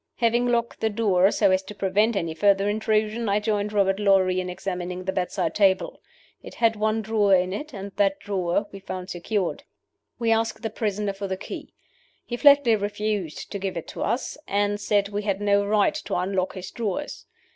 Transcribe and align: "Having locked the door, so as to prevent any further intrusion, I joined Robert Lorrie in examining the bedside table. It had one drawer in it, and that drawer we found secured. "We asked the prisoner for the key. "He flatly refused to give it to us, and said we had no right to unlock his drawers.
"Having 0.15 0.47
locked 0.47 0.79
the 0.79 0.89
door, 0.89 1.29
so 1.29 1.51
as 1.51 1.61
to 1.61 1.75
prevent 1.75 2.15
any 2.15 2.33
further 2.33 2.67
intrusion, 2.67 3.29
I 3.29 3.39
joined 3.39 3.71
Robert 3.71 3.99
Lorrie 3.99 4.39
in 4.41 4.49
examining 4.49 5.03
the 5.03 5.11
bedside 5.11 5.53
table. 5.53 6.01
It 6.41 6.55
had 6.55 6.75
one 6.75 7.03
drawer 7.03 7.35
in 7.35 7.53
it, 7.53 7.71
and 7.71 7.91
that 7.97 8.19
drawer 8.19 8.65
we 8.71 8.79
found 8.79 9.11
secured. 9.11 9.61
"We 10.17 10.31
asked 10.31 10.63
the 10.63 10.71
prisoner 10.71 11.13
for 11.13 11.27
the 11.27 11.37
key. 11.37 11.75
"He 12.25 12.35
flatly 12.35 12.75
refused 12.75 13.51
to 13.51 13.59
give 13.59 13.77
it 13.77 13.87
to 13.89 14.01
us, 14.01 14.39
and 14.47 14.79
said 14.81 15.09
we 15.09 15.21
had 15.21 15.39
no 15.39 15.63
right 15.63 15.93
to 15.93 16.15
unlock 16.15 16.55
his 16.55 16.71
drawers. 16.71 17.27